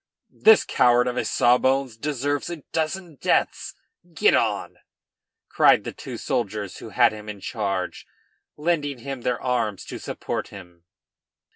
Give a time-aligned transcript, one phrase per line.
[0.43, 3.75] "This coward of a sawbones deserves a dozen deaths!
[4.15, 4.77] Get on!"
[5.47, 8.07] cried the two soldiers who had him in charge,
[8.57, 10.85] lending him their arms to support him.